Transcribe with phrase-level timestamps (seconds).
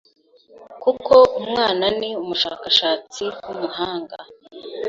[0.83, 4.17] kuko umwana ni umushakashatsi w'umuhanga